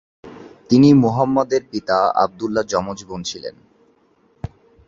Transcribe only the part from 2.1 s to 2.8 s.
আবদুল্লাহর